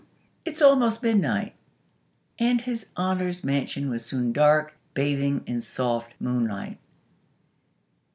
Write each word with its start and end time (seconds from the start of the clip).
It's 0.45 0.63
almost 0.63 1.03
midnight." 1.03 1.53
And 2.39 2.61
His 2.61 2.87
Honor's 2.97 3.43
mansion 3.43 3.87
was 3.87 4.03
soon 4.03 4.33
dark; 4.33 4.73
bathing 4.95 5.43
in 5.45 5.61
soft 5.61 6.15
moonlight. 6.19 6.79